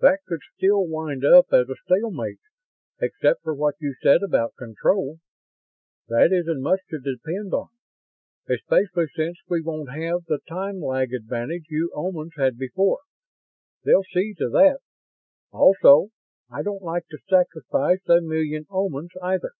[0.00, 2.40] "That could still wind up as a stalemate,
[3.02, 5.18] except for what you said about control.
[6.08, 7.68] That isn't much to depend on,
[8.48, 13.00] especially since we won't have the time lag advantage you Omans had before.
[13.84, 14.78] They'll see to that.
[15.50, 16.08] Also,
[16.50, 19.52] I don't like to sacrifice a million Omans, either."